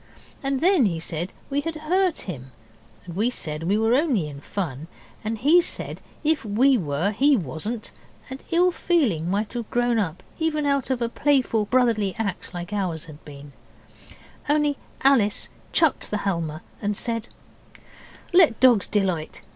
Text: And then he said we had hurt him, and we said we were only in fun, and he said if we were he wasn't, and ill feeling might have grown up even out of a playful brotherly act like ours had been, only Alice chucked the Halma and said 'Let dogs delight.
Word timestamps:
And 0.41 0.61
then 0.61 0.87
he 0.87 0.99
said 0.99 1.31
we 1.51 1.61
had 1.61 1.75
hurt 1.75 2.21
him, 2.21 2.51
and 3.05 3.15
we 3.15 3.29
said 3.29 3.61
we 3.61 3.77
were 3.77 3.93
only 3.93 4.27
in 4.27 4.41
fun, 4.41 4.87
and 5.23 5.37
he 5.37 5.61
said 5.61 6.01
if 6.23 6.43
we 6.43 6.75
were 6.75 7.11
he 7.11 7.37
wasn't, 7.37 7.91
and 8.27 8.43
ill 8.49 8.71
feeling 8.71 9.29
might 9.29 9.53
have 9.53 9.69
grown 9.69 9.99
up 9.99 10.23
even 10.39 10.65
out 10.65 10.89
of 10.89 11.03
a 11.03 11.07
playful 11.07 11.65
brotherly 11.65 12.15
act 12.17 12.51
like 12.51 12.73
ours 12.73 13.05
had 13.05 13.23
been, 13.25 13.53
only 14.49 14.75
Alice 15.03 15.49
chucked 15.71 16.09
the 16.09 16.17
Halma 16.25 16.63
and 16.81 16.97
said 16.97 17.27
'Let 18.33 18.59
dogs 18.59 18.87
delight. 18.87 19.43